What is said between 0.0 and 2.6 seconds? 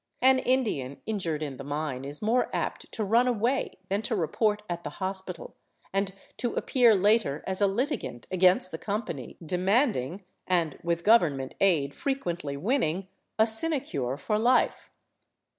An Indian injured in the mine is more